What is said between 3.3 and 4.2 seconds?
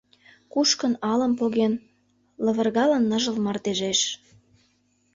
мардежеш.